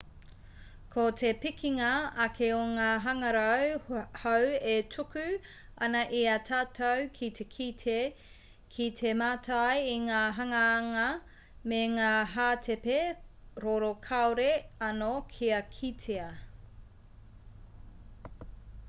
ko 0.93 1.03
te 1.21 1.29
pikinga 1.41 1.89
ake 2.23 2.47
o 2.51 2.61
ngā 2.69 2.85
hangarau 3.07 3.75
hou 4.21 4.47
e 4.69 4.77
tuku 4.93 5.25
ana 5.87 5.99
i 6.19 6.21
a 6.35 6.37
tātou 6.49 7.03
ki 7.19 7.27
te 7.39 7.45
kite 7.57 7.97
ki 8.77 8.87
te 9.01 9.11
mātai 9.21 9.77
i 9.93 9.95
ngā 10.09 10.21
hanganga 10.39 11.05
me 11.73 11.81
ngā 11.97 12.11
hātepe 12.35 12.99
roro 13.67 13.91
kāore 14.09 14.47
anō 14.91 15.11
kia 15.37 15.61
kitea 15.77 16.31